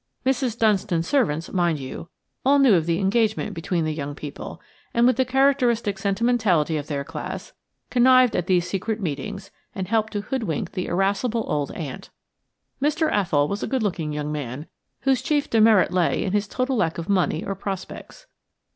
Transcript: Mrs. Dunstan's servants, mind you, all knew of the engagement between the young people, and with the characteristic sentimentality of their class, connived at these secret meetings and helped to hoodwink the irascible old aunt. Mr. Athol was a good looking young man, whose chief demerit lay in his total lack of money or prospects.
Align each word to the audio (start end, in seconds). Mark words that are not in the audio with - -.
Mrs. 0.25 0.57
Dunstan's 0.57 1.07
servants, 1.07 1.53
mind 1.53 1.77
you, 1.77 2.09
all 2.43 2.57
knew 2.57 2.73
of 2.73 2.87
the 2.87 2.97
engagement 2.97 3.53
between 3.53 3.85
the 3.85 3.93
young 3.93 4.15
people, 4.15 4.59
and 4.95 5.05
with 5.05 5.15
the 5.15 5.23
characteristic 5.25 5.99
sentimentality 5.99 6.75
of 6.75 6.87
their 6.87 7.03
class, 7.03 7.53
connived 7.91 8.35
at 8.35 8.47
these 8.47 8.67
secret 8.67 8.99
meetings 8.99 9.51
and 9.75 9.87
helped 9.89 10.11
to 10.13 10.21
hoodwink 10.21 10.71
the 10.71 10.87
irascible 10.87 11.45
old 11.47 11.71
aunt. 11.73 12.09
Mr. 12.81 13.11
Athol 13.13 13.47
was 13.47 13.61
a 13.61 13.67
good 13.67 13.83
looking 13.83 14.11
young 14.11 14.31
man, 14.31 14.65
whose 15.01 15.21
chief 15.21 15.47
demerit 15.51 15.91
lay 15.91 16.23
in 16.23 16.33
his 16.33 16.47
total 16.47 16.75
lack 16.77 16.97
of 16.97 17.07
money 17.07 17.43
or 17.45 17.53
prospects. 17.53 18.25